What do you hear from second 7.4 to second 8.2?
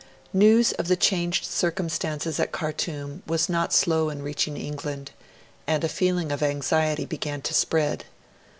to spread.